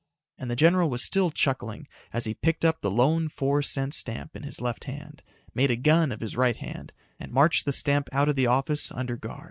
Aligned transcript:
And 0.39 0.49
the 0.49 0.55
general 0.55 0.89
was 0.89 1.03
still 1.05 1.29
chuckling 1.29 1.87
as 2.11 2.25
he 2.25 2.33
picked 2.33 2.65
up 2.65 2.81
the 2.81 2.89
lone 2.89 3.27
four 3.27 3.61
cent 3.61 3.93
stamp 3.93 4.35
in 4.35 4.41
his 4.41 4.59
left 4.59 4.85
hand, 4.85 5.21
made 5.53 5.69
a 5.69 5.75
gun 5.75 6.11
of 6.11 6.21
his 6.21 6.35
right 6.35 6.55
hand, 6.57 6.91
and 7.19 7.31
marched 7.31 7.65
the 7.65 7.71
stamp 7.71 8.09
out 8.11 8.27
of 8.27 8.35
the 8.35 8.47
office 8.47 8.91
under 8.91 9.15
guard. 9.15 9.39